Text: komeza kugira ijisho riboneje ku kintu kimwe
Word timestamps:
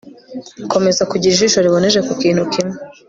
komeza 0.71 1.07
kugira 1.11 1.31
ijisho 1.33 1.59
riboneje 1.65 1.99
ku 2.07 2.13
kintu 2.21 2.43
kimwe 2.53 2.75